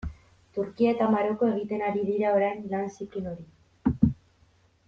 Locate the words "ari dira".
1.89-2.33